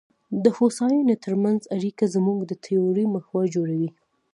د 0.43 0.45
هوساینې 0.57 1.15
ترمنځ 1.25 1.61
اړیکه 1.75 2.05
زموږ 2.15 2.39
د 2.45 2.51
تیورۍ 2.63 3.05
محور 3.15 3.43
جوړوي. 3.55 3.89